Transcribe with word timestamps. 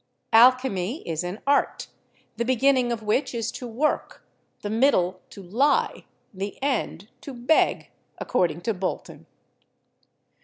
Alchemy 0.33 1.07
is 1.07 1.23
an 1.23 1.41
art, 1.45 1.85
the 2.37 2.43
beginning 2.43 2.91
of 2.91 3.03
which 3.03 3.35
is 3.35 3.51
to 3.51 3.67
work, 3.67 4.25
the 4.63 4.69
middle 4.71 5.21
to 5.29 5.43
lie, 5.43 6.05
the 6.33 6.57
end 6.63 7.09
to 7.21 7.35
beg 7.35 7.91
(according 8.17 8.61
to 8.61 8.73
Bolton). 8.73 9.27